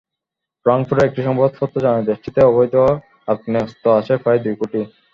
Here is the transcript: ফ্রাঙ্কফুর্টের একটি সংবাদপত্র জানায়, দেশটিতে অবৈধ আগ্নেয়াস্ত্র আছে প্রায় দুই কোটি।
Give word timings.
ফ্রাঙ্কফুর্টের 0.65 1.07
একটি 1.07 1.21
সংবাদপত্র 1.27 1.75
জানায়, 1.85 2.07
দেশটিতে 2.09 2.39
অবৈধ 2.49 2.75
আগ্নেয়াস্ত্র 3.31 3.85
আছে 3.99 4.13
প্রায় 4.23 4.39
দুই 4.43 4.55
কোটি। 4.59 4.79